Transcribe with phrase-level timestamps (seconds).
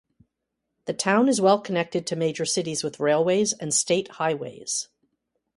[0.85, 4.87] The town is well connected to major cities with railways and state highways.